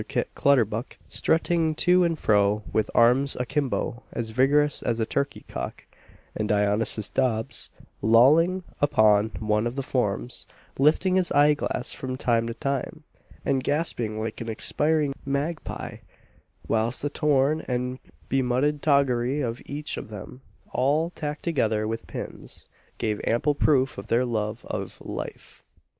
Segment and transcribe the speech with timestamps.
[0.07, 5.45] Kit Clutterbuck, strutting to and fro, with arms a kimbo, as vigorous as a turkey
[5.47, 5.85] cock;
[6.35, 7.69] and Dionysius Dobbs,
[8.01, 10.47] lolling upon one of the forms,
[10.79, 13.03] lifting his eye glass from time to time,
[13.45, 15.97] and gasping like an expiring magpie;
[16.67, 20.41] whilst the torn and bemudded toggery of each of them,
[20.73, 25.61] all tacked together with pins, gave ample proof of their love of "Life."